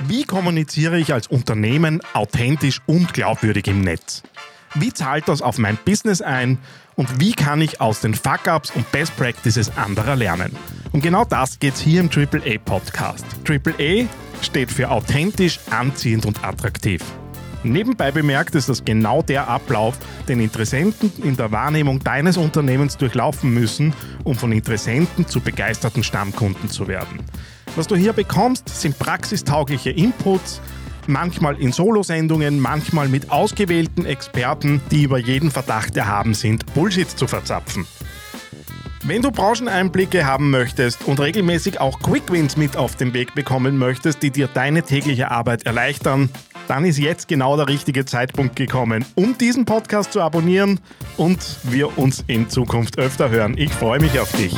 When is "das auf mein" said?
5.26-5.78